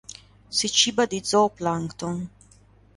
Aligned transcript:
Si 0.57 0.67
ciba 0.77 1.03
di 1.11 1.19
zooplancton. 1.29 2.17